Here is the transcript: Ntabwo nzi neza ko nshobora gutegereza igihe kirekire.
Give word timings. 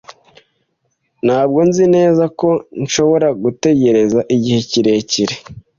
Ntabwo 1.25 1.59
nzi 1.67 1.85
neza 1.95 2.23
ko 2.39 2.49
nshobora 2.83 3.27
gutegereza 3.43 4.19
igihe 4.35 4.59
kirekire. 4.69 5.35